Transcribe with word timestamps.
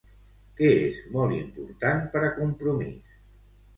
Què 0.59 0.69
és 0.85 1.01
molt 1.17 1.37
important 1.41 2.03
per 2.15 2.25
a 2.31 2.33
Compromís? 2.41 3.17